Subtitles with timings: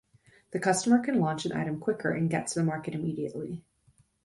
[0.49, 3.63] The customer can launch an item quicker and get to the market immediately.